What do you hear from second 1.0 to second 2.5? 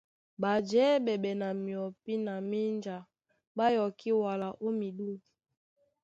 ɓɛɓɛ na myɔpí na